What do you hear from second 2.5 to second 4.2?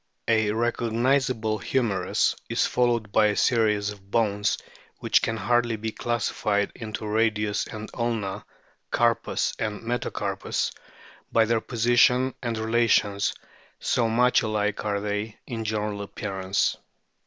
followed by a series of